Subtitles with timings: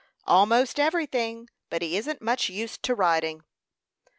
[0.25, 3.43] "Almost everything; but he isn't much used to riding."